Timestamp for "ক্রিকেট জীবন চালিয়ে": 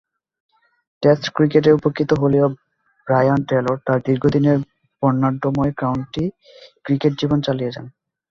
6.85-7.73